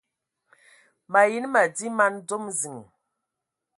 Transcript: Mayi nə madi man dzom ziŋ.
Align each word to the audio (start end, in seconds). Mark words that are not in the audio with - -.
Mayi 1.11 1.37
nə 1.41 1.47
madi 1.53 1.87
man 1.97 2.13
dzom 2.27 2.45
ziŋ. 2.59 2.77